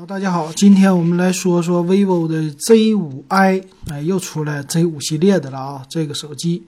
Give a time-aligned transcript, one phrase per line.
[0.00, 6.66] 好，大家好，今天我们来说说 vivo 的 Z5i，哎，又出来 Z5 系列的了啊，这个手机。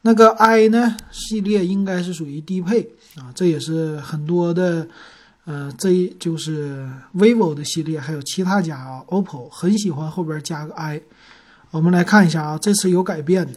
[0.00, 4.88] 那个 i 呢系列应该是属于低配啊，这也是很多的
[5.44, 10.98] 呃 Z 就是 vivo 的系列，还有其他家啊，OPPO 很喜欢后边加个 i。
[11.70, 13.52] 我们来看一下啊，这次有改变的。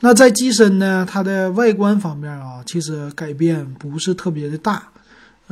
[0.00, 4.88] 那在机身呢，它的外观方面啊，其实改变不是特别的大。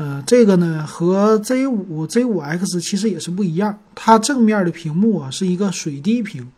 [0.01, 6.51] 呃，这个呢和 Z 五 Z 五 X 其实也是不一样，它正面的屏幕啊是一个水滴屏，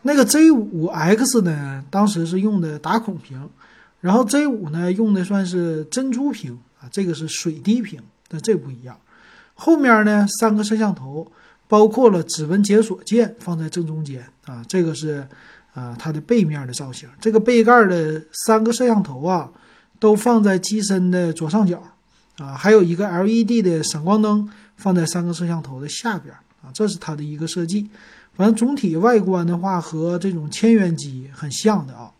[0.00, 3.50] 那个 Z 五 X 呢当时是用的打孔屏，
[4.00, 8.96] 然后 Z 五呢用的算是珍珠屏啊，这个是水滴屏，那这不一样。
[9.52, 11.30] 后面呢三个摄像头，
[11.68, 15.28] 包括了指纹解锁键放在正中间啊，这个是
[15.74, 19.50] 啊它的背面的造型，这个背盖的三个摄像头啊
[19.98, 21.82] 都放在机身的左上角。
[22.40, 27.86] 啊，还有一个 LED 的闪光灯放在三个摄像头的下边啊，这是它的一个设计。
[28.34, 32.10] 反正总体外观的话和这种千元机很像的啊。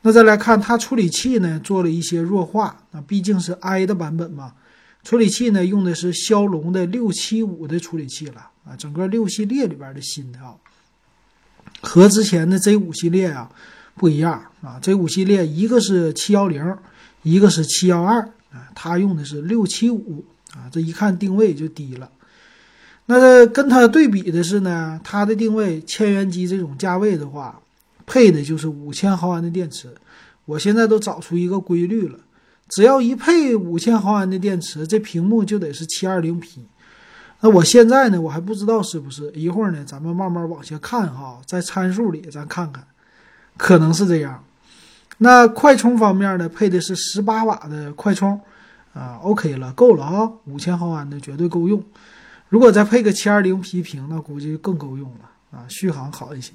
[0.00, 4.54] 那再来看它处理器呢，做了一些弱化啊，毕竟是 i 的版本嘛。
[5.04, 10.54] 处理器呢用的是骁龙的六七五的处理器了啊，整个六系列里边的新的啊，
[11.82, 13.50] 和之前的 Z 五系列啊
[13.94, 14.78] 不一样啊。
[14.80, 16.76] Z 五系列一个是七幺零，
[17.22, 18.26] 一个是七幺二。
[18.52, 22.10] 啊，它用的是六七五啊，这一看定位就低了。
[23.06, 27.60] 那跟它对比的是呢，它的定位千元机这种价位的话，
[28.04, 29.94] 配的就是五千毫安的电池。
[30.44, 32.18] 我现在都找出一个规律了，
[32.68, 36.66] 只要一配五千毫安的电池，这屏幕就得是七二零 P。
[37.40, 42.86] 那我现在呢，我还不知道是不是，一会儿呢，咱们慢慢往下看哈，在参数里咱看看，
[43.56, 44.42] 可能是这样。
[45.18, 48.40] 那快充方面呢，配的是十八瓦的快充，
[48.94, 51.82] 啊，OK 了，够了啊，五千毫安的绝对够用。
[52.48, 56.52] 如果再配个七二零 P 屏，那估计更够用了啊，续航好一些。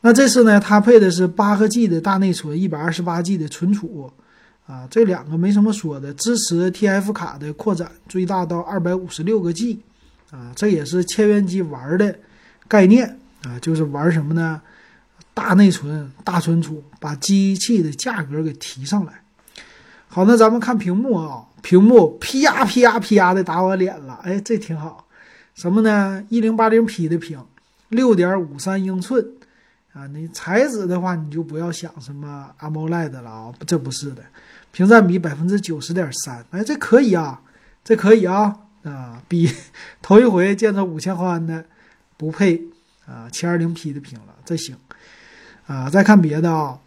[0.00, 4.12] 那这次呢，它配的是八个 G 的大内存，一百二十八 G 的存储，
[4.66, 9.80] 啊，这两个没什么说的，支持 TF 卡的扩展，最大到二百五十六个 G，
[10.30, 12.14] 啊，这也是千元机玩的
[12.68, 14.60] 概念啊，就是玩什么呢？
[15.36, 19.20] 大内存、大存储，把机器的价格给提上来。
[20.08, 25.06] 好，那咱们看屏幕啊，屏幕啪呀啪呀噼呀的打我脸了，哎，这挺好。
[25.54, 26.24] 什么呢？
[26.30, 27.38] 一零八零 P 的屏，
[27.90, 29.22] 六点五三英寸
[29.92, 30.06] 啊。
[30.06, 34.24] 你材质的话，你就不要想什么 AMOLED 了啊，这不是的。
[34.72, 37.42] 屏占比百分之九十点三，哎，这可以啊，
[37.84, 39.50] 这可以啊啊，比
[40.00, 41.62] 头一回见着五千毫安的
[42.16, 42.62] 不配
[43.04, 44.74] 啊，七二零 P 的屏了，这行。
[45.66, 46.78] 啊，再看别的啊，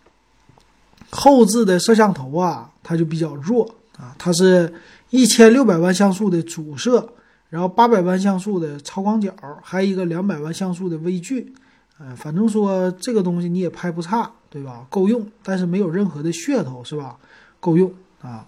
[1.10, 4.74] 后置的摄像头啊，它就比较弱啊，它是
[5.10, 7.10] 一千六百万像素的主摄，
[7.50, 11.54] 然后八百万像素的超广角，还有一个两百万像素的微距，
[11.98, 14.86] 呃，反正说这个东西你也拍不差，对吧？
[14.90, 17.18] 够用，但是没有任何的噱头，是吧？
[17.60, 17.92] 够用
[18.22, 18.46] 啊。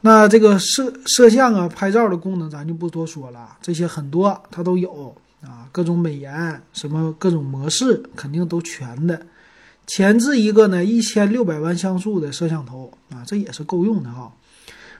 [0.00, 5.14] 那这个摄摄像啊，拍照的功能咱就不多说了，这些很多它都有。
[5.42, 9.26] 啊，各种美颜，什么各种模式，肯定都全的。
[9.86, 14.32] 前置一个呢，一千六百万像素的摄像头啊，这也是够用的哈。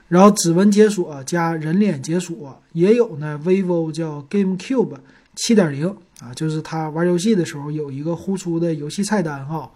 [0.07, 3.37] 然后指纹解锁加人脸解锁也有呢。
[3.43, 4.95] vivo 叫 GameCube
[5.35, 9.69] 七点零啊，就是它玩游戏的时候有一个呼出的游戏菜单哈，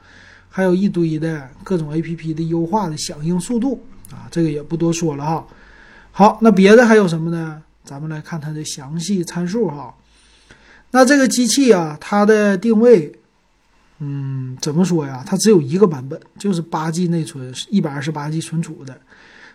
[0.48, 5.46] 还有一堆的各种 APP 的优化的响应速度啊，这个也不多说了哈。
[6.14, 7.62] 好，那别的还有什么呢？
[7.84, 9.94] 咱们来看它的详细参数哈。
[10.92, 13.14] 那这个机器啊，它的定位，
[14.00, 15.24] 嗯，怎么说呀？
[15.26, 19.00] 它只有一个版本，就是八 G 内存，一百二十八 G 存储的。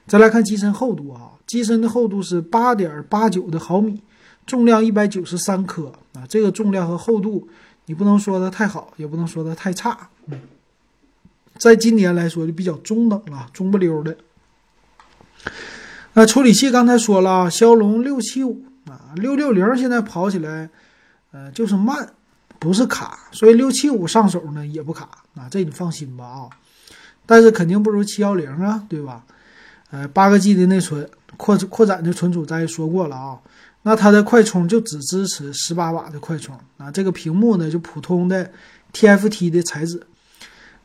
[0.06, 4.00] 再来看机身厚度啊，机身的厚度是八点八九的毫米，
[4.47, 6.24] 重量一百九十三克啊。
[6.28, 7.48] 这个重量和厚度，
[7.84, 10.08] 你不能说的太好，也不能说的太差。
[10.28, 10.41] 嗯，
[11.58, 14.16] 在今年来说就比较中等了，中不溜的。
[16.14, 20.71] 那处理器刚才说了，骁龙六七五啊，六六零现在跑起来。
[21.36, 22.09] 呃，就是慢，
[22.59, 26.48] 不是卡，所以六七五上手呢也不卡啊，这你放心吧啊。
[27.27, 29.22] 但是肯定不如七幺零啊，对吧？
[29.91, 31.06] 呃，八个 G 的内存，
[31.36, 33.38] 扩扩展的存储咱也说过了啊。
[33.83, 36.91] 那它的快充就只支持十八瓦的快充啊。
[36.91, 38.50] 这个屏幕呢就普通的
[38.94, 40.00] TFT 的材质。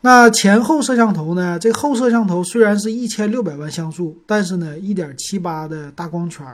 [0.01, 1.57] 那前后摄像头呢？
[1.57, 6.45] 这后摄像头虽然是一千六百万像素，但是呢一点七八的大光圈，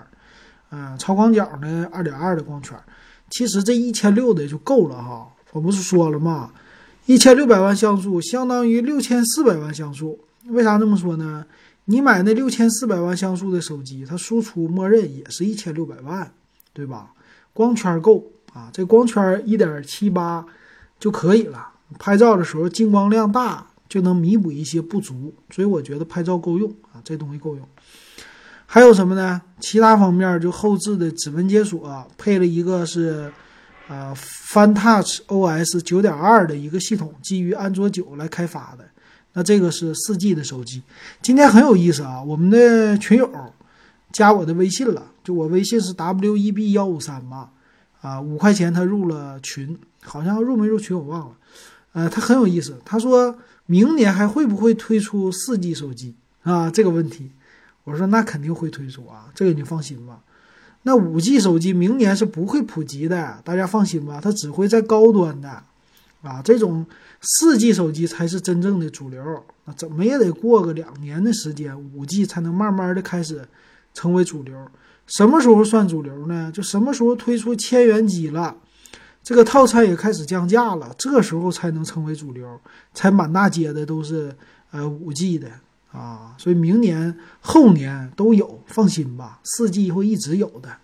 [0.70, 2.78] 嗯，超广角呢二点二的光圈。
[3.30, 6.52] 其实这一千六的就够了哈，我不是说了吗？
[7.06, 10.20] 一千六百万像素相当于六千四百万像素。
[10.48, 11.46] 为啥这么说呢？
[11.86, 16.32] 你买那六千四百万像素的手机，它输出默认也是一千六百万，
[16.74, 17.12] 对吧？
[17.54, 20.46] 光圈够啊，这光圈一点七八
[21.00, 21.70] 就可以了。
[21.98, 27.68] 拍照的时候进光量大，就能弥补一些不足，所以我觉得拍照够用啊，这东西够用。
[28.70, 29.42] 还有什么呢？
[29.62, 33.32] 其他方面就后置的指纹解锁，配了一个是
[33.88, 38.86] 呃 Fun Touch OS 九点二的一个系统，基于安卓九来开发的。
[39.32, 40.84] 那这个是四 G 的手机。
[41.22, 43.32] 今天很有意思啊，我们的群友
[44.12, 47.52] 加我的微信了，就我微信是 WEB 幺五三嘛，
[48.02, 51.32] 啊，五块钱他入了群，好像入没入群我忘了。
[51.94, 53.34] 呃，他很有意思，他说
[53.66, 56.70] 明年还会不会推出四 G 手机啊？
[56.70, 57.32] 这个问题。
[57.88, 60.20] 我说那肯定会推出啊，这个你放心吧。
[60.84, 65.64] 那五 G 手机明年是不会普及的，大家放心吧，它只会在高端的，
[66.22, 66.86] 啊，这种
[67.22, 69.24] 四 G 手机才是真正的主流。
[69.64, 73.48] 那怎么也得过个两年的时间，五 G 才能慢慢的开始
[73.94, 74.54] 成为主流。
[75.06, 76.52] 什么时候算主流呢？
[76.54, 78.58] 就什么时候推出千元机了，
[79.24, 82.60] 这个套餐也开始降价了，这时候才能成为主流，
[82.94, 84.36] 才满大街的都是
[84.72, 85.50] 呃五 G 的。
[85.98, 90.78] 啊，所以明年、后年都有，放心吧，四 G 会一直有的。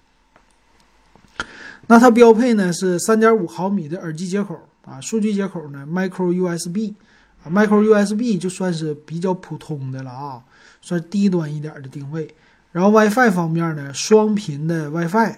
[1.88, 10.42] 那它标配呢是三点五毫米的耳机接口啊，数据接口呢 Micro USB，micro USB 就算是比较普通的了啊，
[10.82, 12.34] 算低端一点的定位。
[12.72, 15.36] 然后 WiFi 方面呢，双频的 WiFi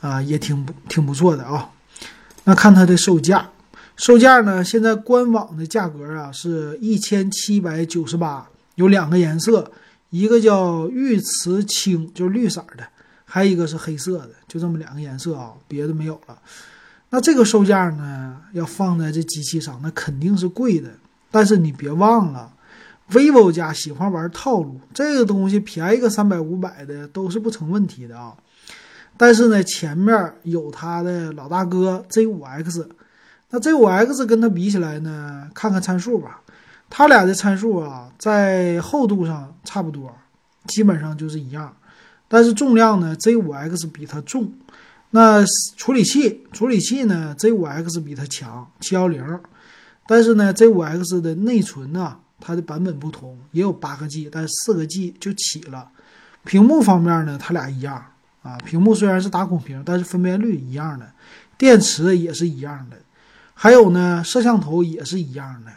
[0.00, 1.70] 啊，也挺挺不错的啊。
[2.44, 3.50] 那看它的售价，
[3.96, 8.46] 售价呢，现在官网的价格啊是一千七百九十八。
[8.80, 9.70] 有两个颜色，
[10.08, 12.84] 一个叫玉瓷青，就是绿色的，
[13.26, 16.38] 还有一个是黑色的，就这么两个颜色啊，别的没有了。
[17.10, 20.88] 那这个售价呢，要放在这机器上，那肯定是贵的。
[21.30, 22.50] 但是你别忘了
[23.10, 28.34] ，vivo 家喜欢玩套路，这个东西便宜个三百五百的都是不成问题的啊。
[29.18, 32.88] 但是呢，前面有它的老大哥 Z5X，
[33.50, 36.40] 那 Z5X 跟它比起来呢，看看参数吧。
[36.90, 40.14] 它俩的参数啊，在厚度上差不多，
[40.66, 41.74] 基本上就是一样。
[42.28, 44.52] 但是重量呢，Z5X 比它重。
[45.12, 45.44] 那
[45.76, 49.40] 处理器，处理器呢，Z5X 比它强，七幺零。
[50.06, 55.88] 但是呢，Z5X 的内存呢，它的版本不同，也有八个 G，但四个 G 就起了。
[56.44, 58.04] 屏幕方面呢，它俩一样
[58.42, 58.56] 啊。
[58.58, 61.12] 屏幕虽然是打孔屏，但是分辨率一样的，
[61.56, 62.96] 电池也是一样的。
[63.54, 65.72] 还有呢，摄像头也是一样的。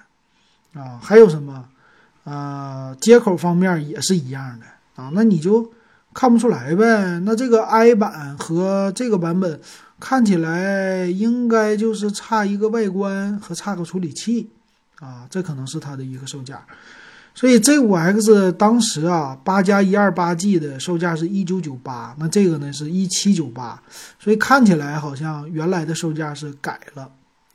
[0.74, 1.66] 啊，还有什么？
[2.25, 4.66] 呃，接口方面也是一样的
[4.96, 5.70] 啊，那你就
[6.14, 7.20] 看不出来呗。
[7.25, 9.60] 那这个 i 版和这个版本
[10.00, 14.50] 看起来应该就是差一个外观和差个处理器
[15.00, 16.66] 啊，这可能是它的一个售价。
[17.36, 23.81] 所以 Z5X 当时啊，八加一二八 G 的售价是一九九八，那这个呢是一七九八，
[24.18, 27.10] 所以看起来好像原来的售价是改了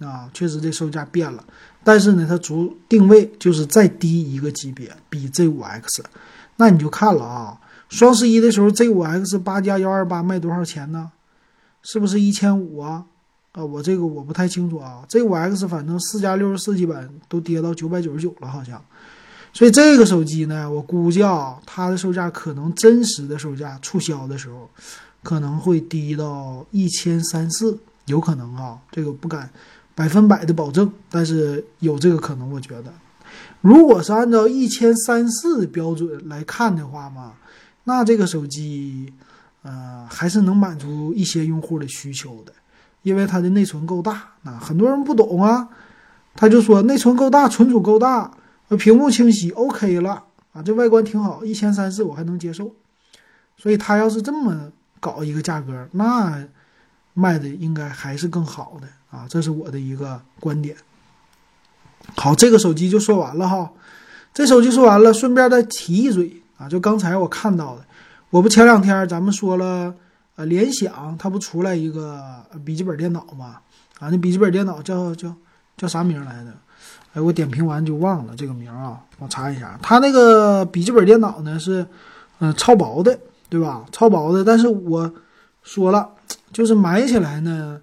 [0.07, 1.43] 啊，确实这售价变了。
[1.85, 6.05] 但是呢，它主定位就是再低一个级别，比 Z5X，
[6.57, 7.61] 那你就看了啊。
[7.89, 11.13] 双十一的时候，Z5X 八加幺二八卖多少钱呢？
[11.83, 13.07] 是不是一千五啊？
[13.53, 15.03] 啊，我这个我不太清楚啊。
[15.09, 18.85] Z5X 反正四加六十四 G 版都跌到九百九十九了，好像。
[19.55, 24.69] 所以这个手机呢，我估计啊，它的售价可能真实的售价促销的时候
[25.23, 29.49] 可能会低到一千三四，有可能啊，这个不敢。
[29.99, 32.93] 百分百的保证，但是有这个可能，我觉得，
[33.61, 37.33] 如果是按照一千三四标准来看的话嘛，
[37.83, 39.13] 那这个手机，
[39.63, 42.53] 呃，还是能满足一些用户的需求的，
[43.03, 44.23] 因为它的内存够大。
[44.43, 45.69] 那很多人不懂啊，
[46.37, 48.31] 他就说内存够大，存储够大，
[48.79, 52.73] 屏幕清晰，OK 了啊，这外观挺好，一千三四我还能接受。
[53.57, 56.47] 所以他要是这么搞一个价格，那
[57.19, 58.87] 卖的应该还是更好的。
[59.11, 60.77] 啊，这是我的一个观点。
[62.17, 63.71] 好，这个手机就说完了哈。
[64.35, 67.85] 这手机说完了，顺便再提一嘴啊，就刚才我看到的，
[68.31, 69.95] 我不前两天咱们说了，
[70.37, 73.61] 呃，联想它不出来一个笔记本电脑吗？
[73.99, 75.35] 啊，那笔记本电脑叫叫
[75.77, 76.53] 叫啥名来着？
[77.15, 79.79] 哎，我点评完就忘了这个名啊，我查一下。
[79.83, 81.87] 它那个笔记本电脑呢是，
[82.41, 83.85] 嗯，超薄的，对吧？
[83.91, 85.11] 超薄的，但是我
[85.63, 86.11] 说了，
[86.53, 87.81] 就是买起来呢。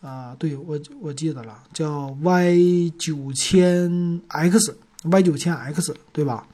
[0.00, 6.46] 啊，对我我记得了，叫 Y 九千 X，Y 九千 X，对吧？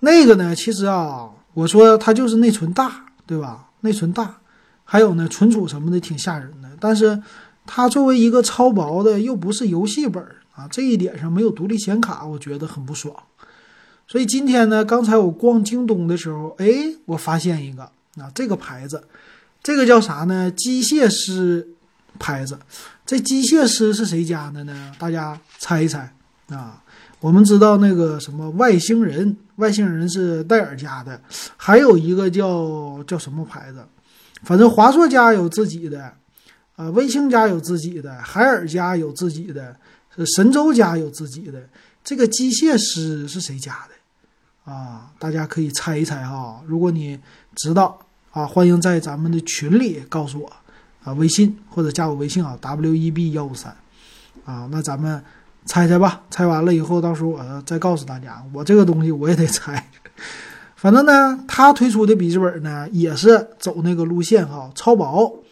[0.00, 3.68] 那个呢，其实啊，我说它就是内存大，对吧？
[3.80, 4.38] 内存大，
[4.84, 6.70] 还有呢，存储什么的挺吓人的。
[6.80, 7.22] 但是
[7.66, 13.14] 它作为一个超薄的，又不是游戏本啊，这一点上没有独立显卡，我觉得很不爽。
[14.08, 16.66] 所以今天呢，刚才我逛京东的时候，哎，
[17.04, 17.82] 我发现一个，
[18.16, 19.04] 啊，这个牌子。
[19.66, 20.48] 这个叫啥呢？
[20.52, 21.66] 机械师
[22.20, 22.56] 牌子。
[23.04, 24.92] 这机械师是谁家的呢？
[24.96, 26.14] 大家猜一猜
[26.50, 26.80] 啊！
[27.18, 31.20] 我们知道那个什么外星人，外星人是戴尔家的，
[31.56, 33.84] 还有一个叫叫什么牌子？
[34.44, 36.12] 反正华硕家有自己的，
[36.76, 39.74] 啊，微星家有自己的，海尔家有自己的，
[40.14, 41.60] 是神州家有自己的。
[42.04, 44.72] 这个机械师是谁家的？
[44.72, 46.62] 啊，大家可以猜一猜哈。
[46.64, 47.18] 如果你
[47.56, 48.05] 知道
[48.36, 50.52] 啊，欢迎在咱们的群里告诉我
[51.02, 53.74] 啊，微信或者加我微信啊，w e b 幺五三
[54.44, 54.68] 啊。
[54.70, 55.24] 那咱们
[55.64, 58.44] 猜猜吧，猜完了以后，到时候我再告诉大家。
[58.52, 59.88] 我这个东西我也得猜。
[60.76, 65.42] 反正呢，他推出的笔记本呢，也是走那个路线哈，超薄。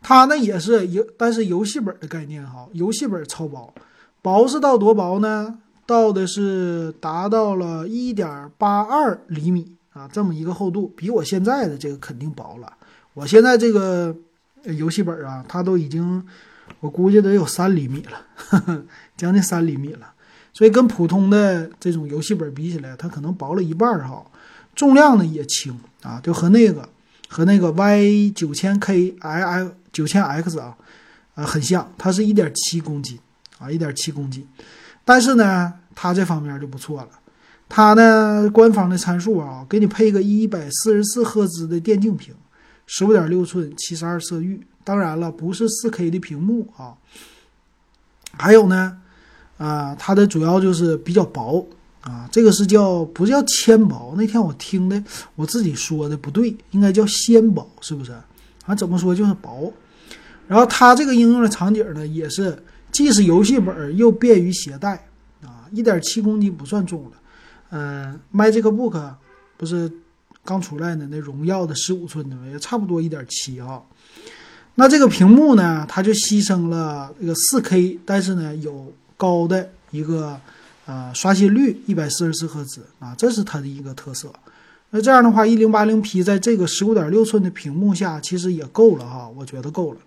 [0.00, 3.74] 它呢也是游，但是游戏本的概念哈，游戏本超薄，
[4.22, 5.58] 薄是到多薄呢？
[5.84, 12.72] 到的是达到了一点八二厘米啊，这么一个厚度，比我现在的这个肯定薄了。
[13.14, 14.16] 我现在这个
[14.64, 16.24] 游戏本啊，它都已经，
[16.80, 18.84] 我估计得有三厘米了呵呵，
[19.16, 20.14] 将近三厘米了。
[20.54, 24.24] 所以跟普通的这种游戏本比起来，它可能薄了一半儿哈。
[24.74, 26.88] 重量呢也轻啊，就和那个
[27.28, 30.74] 和那个 Y 九千 K I 九千 X 啊，
[31.34, 33.18] 啊很像，它是一点七公斤
[33.58, 34.48] 啊，一点七公斤。
[35.04, 37.08] 但是呢，它这方面就不错了。
[37.74, 42.34] 它呢，官方的参数啊，给你配个一百四十四赫兹的电竞屏，
[42.86, 44.60] 十五点六寸，七十二色域。
[44.84, 46.92] 当然了，不是四 K 的屏幕啊。
[48.36, 48.98] 还有呢，
[49.56, 51.66] 啊，它的主要就是比较薄
[52.02, 52.28] 啊。
[52.30, 54.12] 这个是叫不叫纤薄？
[54.18, 55.02] 那天我听的，
[55.34, 58.12] 我自己说的不对，应该叫纤薄，是不是？
[58.66, 59.72] 啊，怎么说就是薄。
[60.46, 62.62] 然后它这个应用的场景呢，也是。
[62.90, 65.06] 既是游戏本又便于携带
[65.42, 67.12] 啊，一点七公斤不算重了。
[67.74, 69.14] 嗯，MagicBook
[69.56, 69.90] 不是
[70.44, 72.42] 刚出来的那荣耀的十五寸的吗？
[72.52, 73.82] 也差不多一点七哈。
[74.74, 80.38] 那这个屏幕呢，它就牺牲了这个四 K，但是呢有高的一个
[80.84, 84.30] 呃刷新率，一百四十四赫兹啊，这是它的一个特色。
[84.90, 89.98] 那这样的话，一零八零 P 在这个十五点六寸的屏幕下，其实也够了哈，我觉得够了。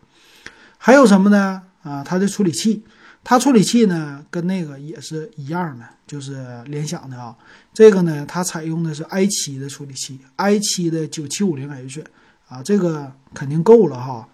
[0.78, 1.64] 还有什么呢？
[1.82, 2.84] 啊，它的处理器，
[3.26, 7.36] 它处理器呢跟那个也是一样的，就是联想的啊。
[7.74, 12.04] 这个呢，它采用的是 i 七的处理器，i 七的九七五零 H
[12.48, 14.28] 啊，这个肯定够了哈。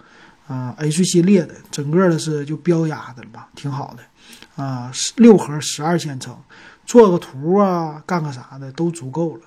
[0.47, 4.61] 啊，H 系列的，整个的是就标压的了吧，挺好的。
[4.61, 6.37] 啊，六核十二线程，
[6.85, 9.43] 做个图啊，干个啥的都足够了。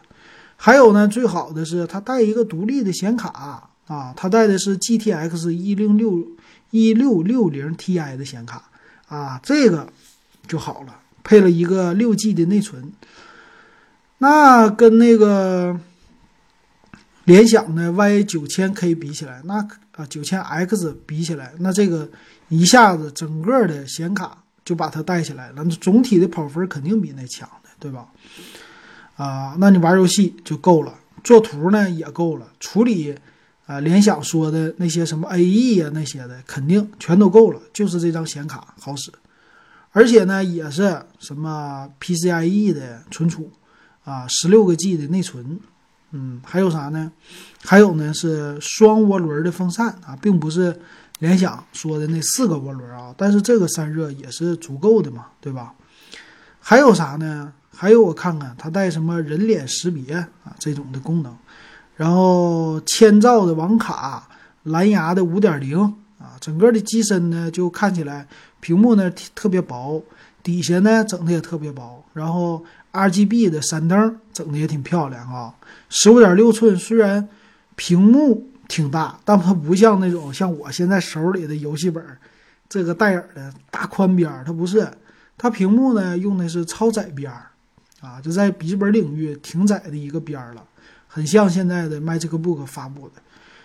[0.57, 6.27] 还有呢，最好的是它带一个独立的显卡啊，它带的是 GTX 一零六。
[6.71, 8.65] 一六六零 Ti 的显卡
[9.15, 9.87] 啊，这个
[10.49, 12.93] 就好了，配了一个六 G 的内存。
[14.19, 15.79] 那跟那个
[17.23, 22.11] 联想的 Y 九千 K 比起来，那啊九千 X 比起来，那这个
[22.49, 28.09] 一下子整个的显卡就把它带起来了，那总体的跑分肯定比那强的，对吧？
[29.15, 30.93] 啊，那你玩游戏就够了，
[31.23, 33.15] 做图呢也够了，处理。
[33.67, 39.11] 啊，联想说的那些什么 A.E 呀那些的，肯定全都够了，就是这张显卡好使，
[39.93, 43.51] 而且呢也是什么 PCIe 的存储，
[44.05, 45.59] 啊，十六个 G 的内存，
[46.11, 47.11] 嗯，还有啥呢？
[47.65, 50.79] 还有呢是双涡轮的风扇啊，并不是
[51.21, 55.73] 联想说的那四个涡轮啊，但是这个散热也是足够的嘛，对吧？
[56.61, 57.53] 还有啥呢？
[57.75, 61.35] 还有我看看它带什么人脸识别啊这种的功能。
[61.97, 64.29] 然后千兆的网卡，
[64.65, 65.79] 蓝牙的五点零
[66.19, 68.27] 啊，整个的机身呢就看起来
[68.61, 70.03] 屏幕呢特别薄，
[70.43, 75.55] 底下呢整的也特别薄，然后 RGB 的闪灯整的也挺漂亮啊。
[75.89, 77.29] 十五点六寸虽然
[77.77, 82.05] 屏幕挺大，但它不像那种像我现在手里的游戏本，
[82.69, 84.89] 这个戴尔的大宽边儿，它不是，
[85.39, 87.51] 它屏幕呢用的是超窄边儿
[88.01, 90.65] 啊，就在笔记本领域挺窄的一个边儿了。
[91.15, 93.23] 很像现在的 MagicBook 发布的，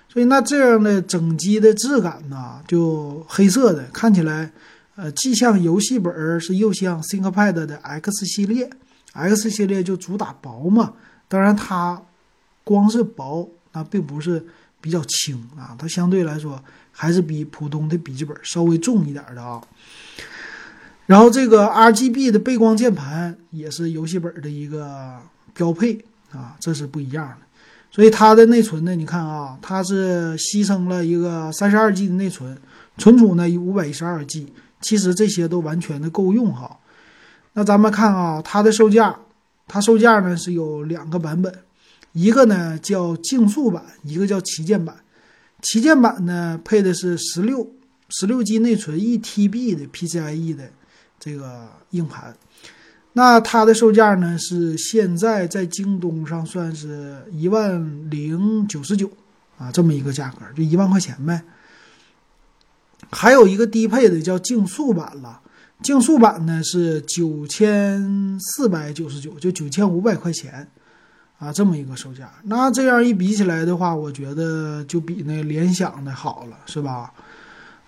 [0.07, 4.51] 所以那这样的整机的质感呢，就黑色的，看起来，
[4.95, 8.69] 呃，既像游戏本儿，是又像 ThinkPad 的 X 系列
[9.13, 10.93] ，X 系列就主打薄嘛。
[11.27, 11.99] 当然，它
[12.63, 14.45] 光是薄，那并不是
[14.79, 19.59] 比较轻啊，它相对来说还是比普通的笔记本稍微重一点的啊。
[21.07, 25.17] 然后这个 RGB 的背光键盘也是游戏本的一个
[25.55, 26.05] 标配。
[26.31, 27.45] 啊，这是不一样的，
[27.91, 32.57] 所以它的内存呢，你看啊，它是牺牲了一个三十二 G 的内存，
[32.97, 36.79] 存储呢五百一十二 G，其实这些都完全的够用哈。
[37.53, 39.19] 那咱们看啊，它的售价，
[39.67, 41.53] 它售价呢是有两个版本，
[42.13, 44.95] 一个呢叫竞速版，一个叫旗舰版。
[45.61, 47.69] 旗舰版呢配的是十六
[48.09, 50.69] 十六 G 内存一 TB 的 PCIe 的
[51.19, 52.35] 这个硬盘。
[53.13, 59.09] 那它的售价呢是现在在京东上算是一万零九十九
[59.57, 61.41] 啊，这么一个价格，就一万块钱呗。
[63.11, 65.41] 还有一个低配的叫竞速版了，
[65.81, 70.69] 竞速版呢是九千四百九十九，就九千五百块钱
[71.39, 72.31] 啊，这么一个售价。
[72.43, 77.11] 那这样一比起来的话，我觉得就比那联想的好了，是吧？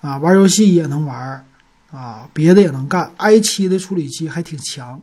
[0.02, 1.46] 啊，玩游戏也能玩。
[1.92, 5.02] 啊，别的也能干，i7 的处理器还挺强。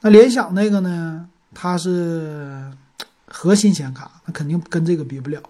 [0.00, 1.26] 那联想那个呢？
[1.54, 2.70] 它是
[3.26, 5.40] 核心显卡，那肯定跟这个比不了。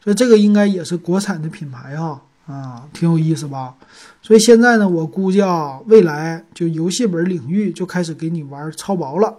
[0.00, 3.74] 所以这个应该也是国产的品牌哈，啊，挺有意思吧？
[4.22, 9.38] 所以现在呢，我估计啊，未来就游戏本领域就开始给你玩超薄了，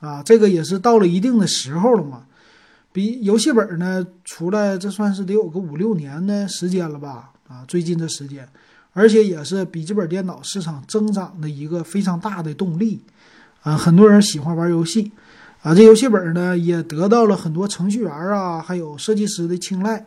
[0.00, 2.24] 啊，这个也是到了一定的时候了嘛。
[2.92, 7.30] 比游戏本呢出来，这算是得有个五六年的时间了吧？
[7.46, 8.48] 啊，最近这时间。
[8.94, 13.02] 而且也是笔记本电脑市场增长的一个非常大的动力，
[13.62, 15.10] 啊，很多人喜欢玩游戏，
[15.62, 20.04] 啊，这游戏本呢也得到了很多程序员啊，还有设计师的青睐，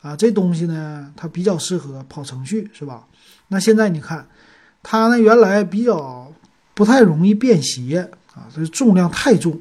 [0.00, 3.06] 啊，这东西呢它比较适合跑程序，是吧？
[3.48, 4.26] 那现在你看，
[4.82, 6.32] 它呢原来比较
[6.72, 9.60] 不太容易便携，啊，这重量太重，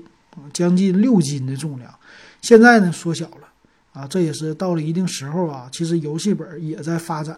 [0.54, 1.94] 将近六斤的重量，
[2.42, 3.48] 现在呢缩小了，
[3.92, 7.38] 啊，这也是到了一定时候啊，其实游戏本也在发展。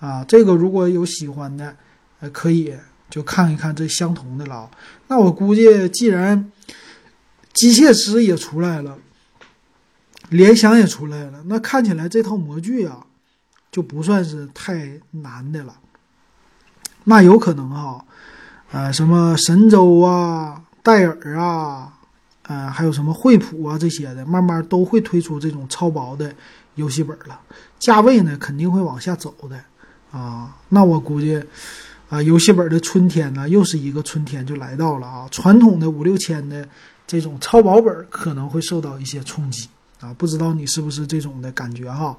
[0.00, 1.76] 啊，这个如果有喜欢的，
[2.20, 2.74] 呃，可以
[3.08, 4.70] 就看一看这相同的了。
[5.08, 6.50] 那我估计，既然
[7.52, 8.98] 机械师也出来了，
[10.30, 13.04] 联想也出来了，那看起来这套模具啊，
[13.70, 15.76] 就不算是太难的了。
[17.04, 18.04] 那有可能哈，
[18.72, 21.92] 呃，什么神州啊、戴尔啊，
[22.42, 26.32] 呃，还有什么惠普啊这些的，慢慢都会推出这种超薄的
[26.76, 27.40] 游戏本了。
[27.78, 29.60] 价位呢，肯定会往下走的。
[30.10, 31.42] 啊，那我估计，
[32.08, 35.28] 啊，游戏本的春天呢，又是一个春天就来到了啊。
[35.30, 36.68] 传统的五六千的
[37.06, 39.68] 这种超薄本可能会受到一些冲击
[40.00, 42.16] 啊，不知道你是不是这种的感觉哈？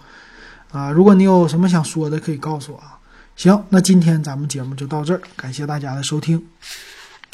[0.72, 2.98] 啊，如果你有什么想说的，可以告诉我啊。
[3.36, 6.42] 行，那今天咱们节目就到这儿，感谢大家的收听。